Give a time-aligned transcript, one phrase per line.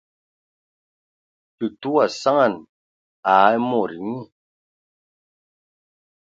[1.57, 2.53] Tətə wa saŋan
[3.31, 4.19] aaa mod nyi.